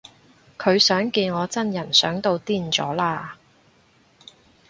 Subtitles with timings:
[0.57, 3.35] 佢想見我真人想到癲咗喇